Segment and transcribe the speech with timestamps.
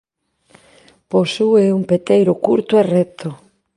[1.11, 3.29] Posúe un peteiro curto e recto.